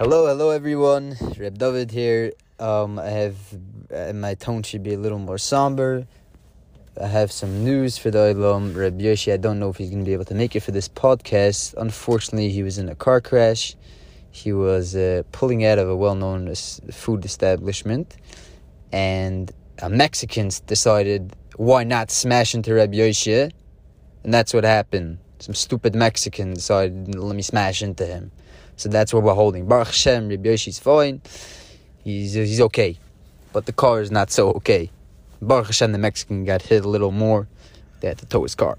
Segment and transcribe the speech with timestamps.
[0.00, 1.14] Hello, hello everyone.
[1.38, 2.32] Reb David here.
[2.58, 3.36] Um, I have
[3.94, 6.06] uh, my tone should be a little more somber.
[7.02, 8.76] I have some news for the Olam.
[8.76, 10.70] Reb Yoshi, I don't know if he's going to be able to make it for
[10.70, 11.74] this podcast.
[11.78, 13.74] Unfortunately, he was in a car crash.
[14.32, 18.18] He was uh, pulling out of a well-known food establishment,
[18.92, 19.50] and
[19.88, 23.50] Mexicans decided why not smash into Reb Yoshi,
[24.24, 25.18] and that's what happened.
[25.38, 28.30] Some stupid Mexican decided let me smash into him.
[28.76, 29.66] So that's what we're holding.
[29.66, 31.22] Baruch Hashem, Rabbi Yoshi's fine.
[32.04, 32.98] He's he's okay,
[33.54, 34.90] but the car is not so okay.
[35.42, 37.48] Baruch Hashem, the Mexican got hit a little more.
[38.00, 38.78] They had to tow his car.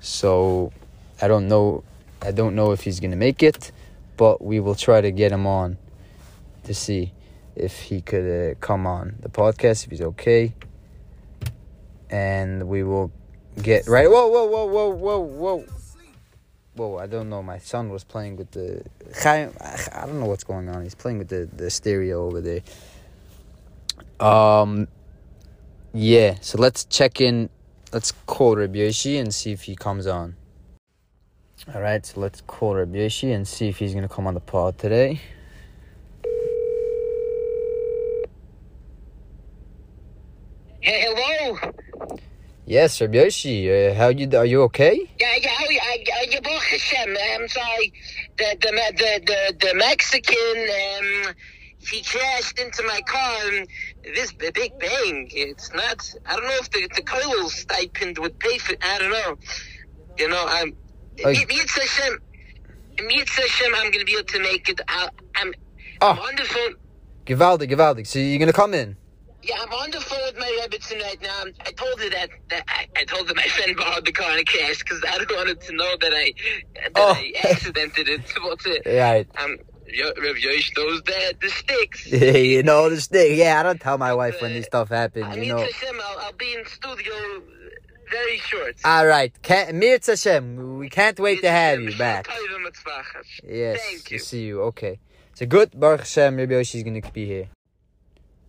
[0.00, 0.72] So
[1.20, 1.84] I don't know.
[2.22, 3.72] I don't know if he's gonna make it,
[4.16, 5.78] but we will try to get him on
[6.64, 7.12] to see
[7.54, 10.54] if he could uh, come on the podcast if he's okay.
[12.10, 13.10] And we will
[13.60, 14.08] get right.
[14.08, 15.64] Whoa, whoa, whoa, whoa, whoa, whoa.
[16.74, 17.42] Whoa, I don't know.
[17.42, 18.84] My son was playing with the.
[19.24, 19.48] I
[20.04, 20.82] don't know what's going on.
[20.82, 22.60] He's playing with the, the stereo over there.
[24.20, 24.86] Um,
[25.96, 26.36] yeah.
[26.42, 27.48] So let's check in.
[27.92, 30.36] Let's call Rabbi and see if he comes on.
[31.74, 32.04] All right.
[32.04, 35.20] So let's call Rabbi and see if he's gonna come on the pod today.
[40.80, 41.58] Hey, hello.
[42.66, 44.28] Yes, Rabbi Uh, how you?
[44.36, 45.10] Are you okay?
[45.18, 47.16] Yeah, yeah, yeah, yeah, Baruch Hashem.
[47.34, 47.92] I'm sorry.
[48.36, 51.34] The the the the, the Mexican um
[51.90, 53.68] he crashed into my car and
[54.14, 55.28] this big bang.
[55.32, 56.14] It's not.
[56.26, 58.74] I don't know if the the Koilel stipend would pay for.
[58.82, 59.38] I don't know.
[60.18, 60.76] You know, I'm.
[61.24, 61.30] Oh.
[61.30, 62.18] Mitzvah Hashem.
[62.98, 63.74] Hashem.
[63.74, 64.80] I'm gonna be able to make it.
[64.88, 65.54] I, I'm.
[66.00, 66.10] Oh.
[66.10, 66.74] I'm on the phone.
[67.26, 68.06] Givaldi, Givaldi.
[68.06, 68.96] So you're gonna come in?
[69.42, 71.44] Yeah, I'm on the phone with my Rebbitzin right now.
[71.64, 74.40] I told her that, that I, I told her my friend borrowed the car in
[74.40, 76.32] a crash because I don't want her to know that I
[76.74, 77.12] that Oh.
[77.14, 78.22] I accidented it.
[78.42, 78.82] What's it?
[78.84, 79.28] Right.
[79.38, 82.06] Um, Rev Yosh knows the the sticks.
[82.12, 83.38] you know this thing.
[83.38, 85.26] Yeah, I don't tell my wife when this stuff happens.
[85.26, 85.58] I You mean, know.
[85.58, 87.14] Hashem, I'll, I'll be in studio
[88.10, 88.76] very short.
[88.84, 92.28] All right, Mirz Hashem, we can't wait to have you back.
[93.44, 94.18] Yes, Thank you.
[94.18, 94.62] see you.
[94.62, 94.98] Okay,
[95.34, 95.78] so good.
[95.78, 97.48] Baruch Hashem, Rabbi Yoshi's gonna be here.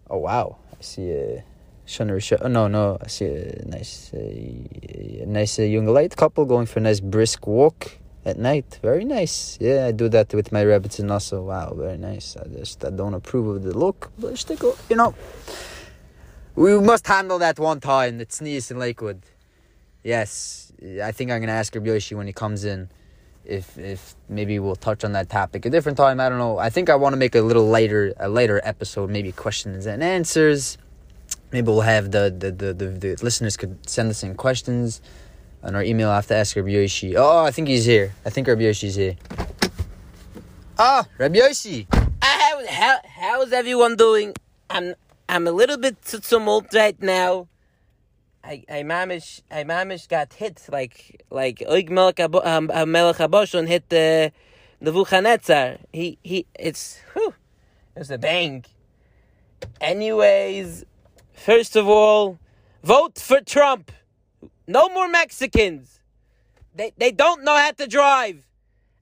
[0.10, 1.44] Oh wow, I see a
[1.86, 2.40] Shana.
[2.42, 6.66] Oh no, no, I see a nice, uh, a nice uh, young light couple going
[6.66, 8.80] for a nice brisk walk at night.
[8.84, 9.58] Very nice.
[9.62, 11.42] Yeah, I do that with my rabbits and also.
[11.44, 12.36] Wow, very nice.
[12.36, 15.16] I just I don't approve of the look, but still, you know.
[16.56, 18.20] We must handle that one time.
[18.20, 19.22] It's sneeze in Lakewood.
[20.04, 20.74] Yes,
[21.04, 22.90] I think I'm gonna ask Rabbi Yoshi when he comes in
[23.46, 26.20] if if maybe we'll touch on that topic a different time.
[26.20, 26.58] I don't know.
[26.58, 30.04] I think I want to make a little later a later episode, maybe questions and
[30.04, 30.78] answers.
[31.52, 35.02] Maybe we'll have the the, the, the, the listeners could send us in questions
[35.64, 36.10] on our email.
[36.10, 37.16] I have to ask Rabbi Yoshi.
[37.16, 38.14] Oh, I think he's here.
[38.26, 39.16] I think Rabbi Yoshi's here.
[40.78, 41.88] Oh, Rabbi Yoshi.
[42.22, 44.34] How, how, how's everyone doing?
[44.70, 44.96] I'm
[45.30, 47.48] I'm a little bit tumult right now.
[48.44, 49.64] I I mamish I
[50.08, 54.32] got hit like like Oig Melech um, uh, Aboshon hit the
[54.80, 55.78] Nebuchadnezzar.
[55.92, 57.34] He he it's whew,
[57.96, 58.64] it was a bang.
[59.82, 60.86] Anyways,
[61.34, 62.40] first of all,
[62.84, 63.92] vote for Trump.
[64.68, 66.02] No more Mexicans.
[66.76, 68.46] They they don't know how to drive.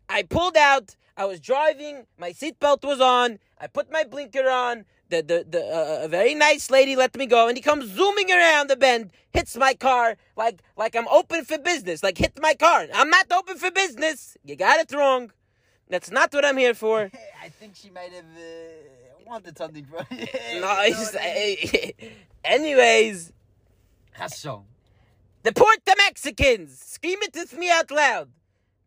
[0.07, 0.95] I pulled out.
[1.17, 2.05] I was driving.
[2.17, 3.39] My seatbelt was on.
[3.59, 4.85] I put my blinker on.
[5.09, 8.31] The the the uh, a very nice lady let me go, and he comes zooming
[8.31, 12.03] around the bend, hits my car like like I'm open for business.
[12.03, 12.87] Like hit my car.
[12.93, 14.37] I'm not open for business.
[14.43, 15.31] You got it wrong.
[15.89, 17.11] That's not what I'm here for.
[17.43, 20.25] I think she might have uh, wanted something from you.
[20.61, 21.15] No, it's-
[22.43, 23.31] anyways,
[24.13, 24.61] Hashem.
[25.45, 26.79] Deport the Mexicans.
[26.79, 28.29] Scream it with me out loud.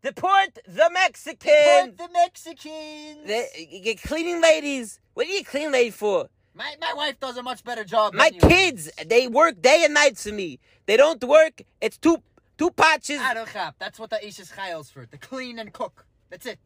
[0.01, 1.95] Deport the Mexicans.
[1.95, 3.27] Deport the Mexicans.
[3.27, 4.99] The, cleaning ladies.
[5.13, 6.29] What are you cleaning lady for?
[6.53, 8.13] My my wife does a much better job.
[8.13, 10.59] My kids, they work day and night for me.
[10.87, 11.61] They don't work.
[11.81, 12.17] It's two
[12.57, 13.19] two patches.
[13.21, 13.75] I don't have.
[13.79, 15.05] That's what the Isha's chayos for.
[15.05, 16.05] To clean and cook.
[16.29, 16.59] That's it.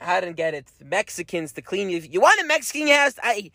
[0.00, 0.66] I didn't get it.
[0.84, 1.98] Mexicans to clean you.
[1.98, 3.14] You want a Mexican house?
[3.22, 3.50] I.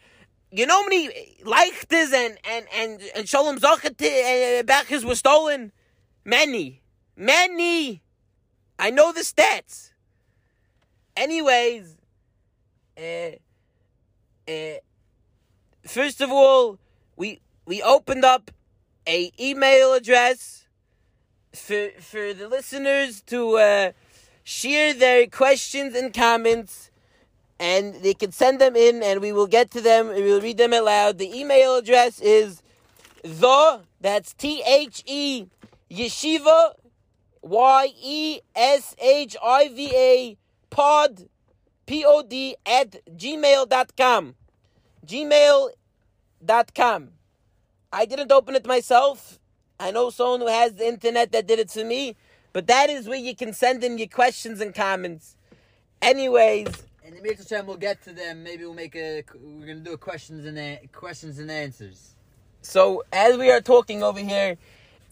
[0.56, 1.10] You know how many
[1.44, 5.72] Leichtes and and and and Shalom Zachet uh, were stolen?
[6.24, 6.84] Many,
[7.18, 8.04] many.
[8.78, 9.94] I know the stats.
[11.18, 11.98] Anyways,
[12.96, 13.32] uh,
[14.48, 14.78] uh,
[15.88, 16.78] first of all,
[17.18, 18.52] we we opened up
[19.08, 20.68] a email address
[21.52, 23.92] for for the listeners to uh,
[24.44, 26.92] share their questions and comments,
[27.60, 30.10] and they can send them in, and we will get to them.
[30.10, 31.18] and We will read them aloud.
[31.18, 32.62] The email address is
[33.24, 35.46] the that's T H E
[35.90, 36.74] Yeshiva
[37.42, 40.38] Y E S H I V A
[40.70, 41.30] pod
[41.86, 44.36] P O D at gmail.com.
[45.06, 47.10] Gmail.com.
[47.92, 49.40] I didn't open it myself.
[49.80, 52.16] I know someone who has the internet that did it for me,
[52.54, 55.36] but that is where you can send in your questions and comments.
[56.02, 56.68] Anyways,
[57.06, 58.44] And the Mirza Shem, we'll get to them.
[58.44, 59.24] Maybe we'll make a.
[59.36, 62.16] We're gonna do a questions and a, questions and answers.
[62.62, 64.58] so as we are talking over here,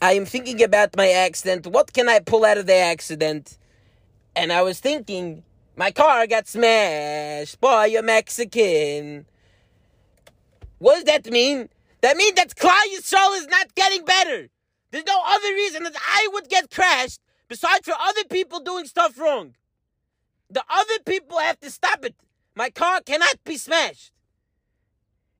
[0.01, 1.67] I am thinking about my accident.
[1.67, 3.57] What can I pull out of the accident?
[4.37, 5.43] And I was thinking,
[5.75, 9.25] my car got smashed by a Mexican.
[10.79, 11.67] What does that mean?
[11.99, 14.47] That means that Klal Yisrael is not getting better.
[14.91, 19.19] There's no other reason that I would get crashed besides for other people doing stuff
[19.19, 19.55] wrong.
[20.51, 22.13] The other people have to stop it.
[22.55, 24.11] My car cannot be smashed.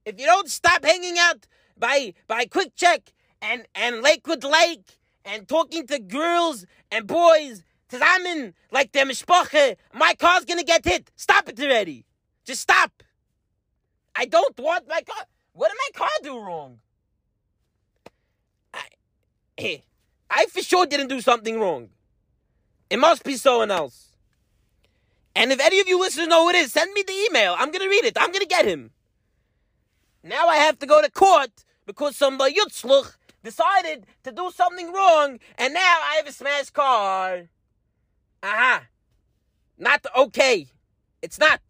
[0.06, 1.48] If you don't stop hanging out
[1.78, 3.12] by by Quick Check
[3.42, 10.14] and and Lakewood Lake and talking to girls and boys zusammen like the mishpache, my
[10.16, 11.12] car's gonna get hit.
[11.18, 12.06] Stop it already.
[12.46, 13.04] Just stop.
[14.16, 15.26] I don't want my car.
[15.52, 16.80] What did my car do wrong?
[18.74, 18.88] I,
[20.30, 21.90] I for sure didn't do something wrong.
[22.90, 24.11] It must be someone else.
[25.36, 27.56] And if any of you listeners know who it is, send me the email.
[27.58, 28.18] I'm gonna read it.
[28.20, 28.92] I'm gonna get him.
[30.24, 31.52] Now I have to go to court
[31.86, 37.48] because some Yutzluch decided to do something wrong, and now I have a smashed car.
[38.44, 38.84] Aha.
[39.78, 40.68] Not okay.
[41.22, 41.62] It's not.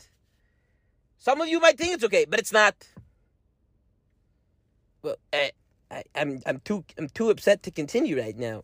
[1.18, 2.76] Some of you might think it's okay, but it's not.
[5.04, 5.52] Well, I,
[5.90, 8.64] I, I'm, I'm too, I'm too upset to continue right now.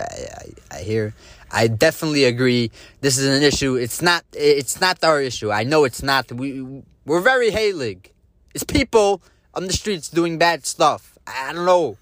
[0.00, 1.14] I, I hear.
[1.50, 2.70] I definitely agree.
[3.00, 3.76] This is an issue.
[3.76, 4.24] It's not.
[4.32, 5.50] It's not our issue.
[5.50, 6.30] I know it's not.
[6.32, 8.10] We we're very halig.
[8.54, 9.22] It's people
[9.54, 11.18] on the streets doing bad stuff.
[11.26, 11.98] I don't know.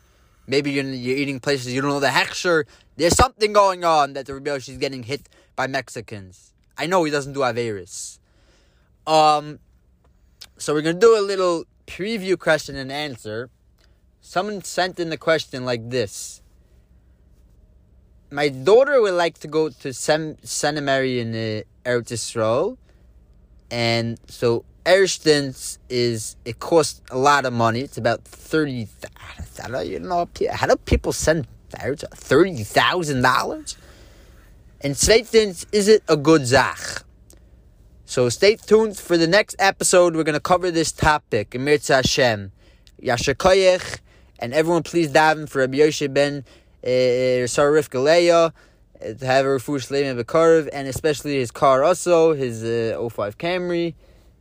[0.47, 2.65] Maybe you're, you're eating places you don't know the hechsher.
[2.97, 6.53] There's something going on that the Yossi is getting hit by Mexicans.
[6.77, 8.19] I know he doesn't do Averis.
[9.07, 9.59] Um,
[10.59, 13.51] so we're gonna do a little preview question and answer.
[14.21, 16.41] Someone sent in the question like this.
[18.35, 22.77] My daughter would like to go to sem- seminary in uh, Eretz Yisrael,
[23.71, 27.83] and so Erstens is it costs a lot of money.
[27.83, 28.89] It's about thirty.
[29.85, 33.77] You know how do people send thirty thousand dollars?
[34.81, 37.05] And zweitens, is it a good zach?
[38.05, 40.17] So stay tuned for the next episode.
[40.17, 41.55] We're gonna cover this topic.
[41.55, 42.51] Emir Hashem,
[43.01, 44.01] Yasher Koyach,
[44.41, 46.45] and everyone please daven for Rabbi Yoshe ben
[46.85, 48.51] uh, Sarah Rivka Leah uh,
[49.01, 53.95] to have a refuah shleim Bekarov, and especially his car also, his uh, 05 Camry.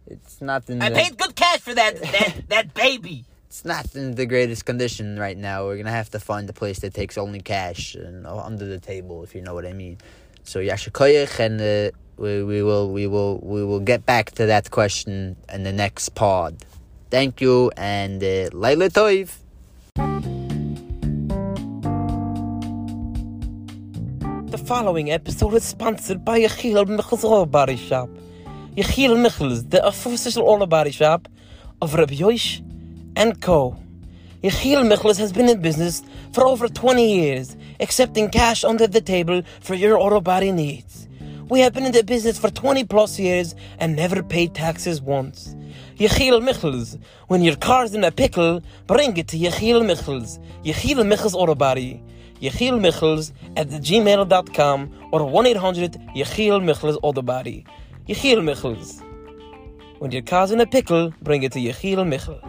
[0.05, 3.25] It's not in I the, paid good cash for that, that, that baby.
[3.47, 5.65] it's not in the greatest condition right now.
[5.65, 8.79] We're gonna have to find a place that takes only cash and uh, under the
[8.79, 9.97] table, if you know what I mean.
[10.43, 14.71] So Yasher and uh, we, we will we will we will get back to that
[14.71, 16.65] question in the next pod.
[17.09, 20.42] Thank you and uh, Laila Toiv.
[24.65, 28.09] Following episode is sponsored by Yechiel Michels Oil Body Shop.
[28.77, 31.27] Yechiel Michels, the official oil body shop
[31.81, 32.61] of Rabbi Yoish
[33.17, 33.77] and Co.
[34.41, 36.01] Yechiel Michels has been in business
[36.31, 41.09] for over 20 years, accepting cash under the table for your auto body needs.
[41.49, 45.57] We have been in the business for 20 plus years and never paid taxes once.
[46.03, 46.97] Yechiel Michels,
[47.29, 50.37] when your car's in a pickle, bring it to Yechiel Michels.
[50.65, 52.03] Yechiel Michels Body.
[52.41, 57.65] Yechiel Michels at gmail.com or 1 800 Yechiel Michels Body.
[58.09, 59.01] Yechiel Michels.
[59.99, 62.41] When your car's in a pickle, bring it to Yechiel Michel.